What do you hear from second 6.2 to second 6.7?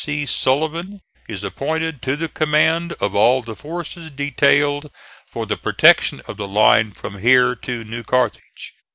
of the